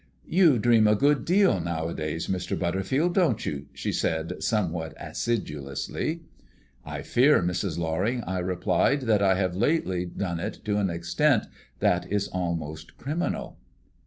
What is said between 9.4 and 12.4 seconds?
lately done it to an extent that is